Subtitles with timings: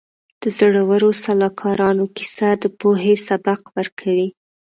[0.41, 4.29] د زړورو سلاکارانو کیسه د پوهې سبق ورکوي.